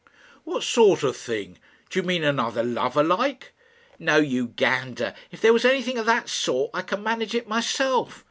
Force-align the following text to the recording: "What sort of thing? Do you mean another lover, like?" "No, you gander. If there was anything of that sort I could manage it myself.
"What 0.45 0.63
sort 0.63 1.03
of 1.03 1.15
thing? 1.15 1.59
Do 1.91 1.99
you 1.99 2.03
mean 2.03 2.23
another 2.23 2.63
lover, 2.63 3.03
like?" 3.03 3.53
"No, 3.99 4.15
you 4.17 4.47
gander. 4.47 5.13
If 5.29 5.41
there 5.41 5.53
was 5.53 5.63
anything 5.63 5.99
of 5.99 6.07
that 6.07 6.27
sort 6.27 6.71
I 6.73 6.81
could 6.81 7.01
manage 7.03 7.35
it 7.35 7.47
myself. 7.47 8.19